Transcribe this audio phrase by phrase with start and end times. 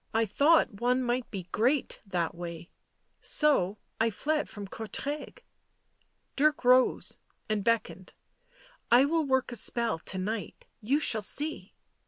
[0.21, 2.71] "I thought one might be great— that way,
[3.21, 5.37] so, I fled from Courtrai."
[6.35, 8.15] Dirk rose and beckoned."
[8.91, 10.65] I will work a spell to night.
[10.81, 11.75] You shall see."